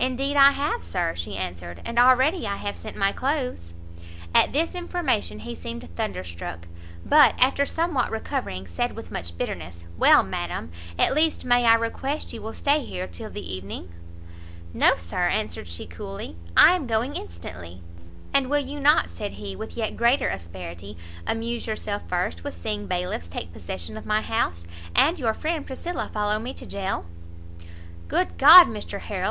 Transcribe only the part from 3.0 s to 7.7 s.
clothes." At this information he seemed thunderstruck; but, after